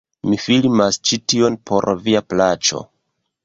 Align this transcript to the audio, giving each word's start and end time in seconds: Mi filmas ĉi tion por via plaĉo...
Mi 0.29 0.37
filmas 0.45 0.97
ĉi 1.11 1.21
tion 1.33 1.59
por 1.71 1.91
via 2.09 2.27
plaĉo... 2.33 2.87